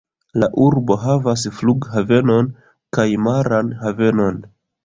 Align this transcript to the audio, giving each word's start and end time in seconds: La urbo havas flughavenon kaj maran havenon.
La 0.43 0.47
urbo 0.67 0.97
havas 1.03 1.43
flughavenon 1.59 2.51
kaj 2.99 3.07
maran 3.29 3.73
havenon. 3.83 4.43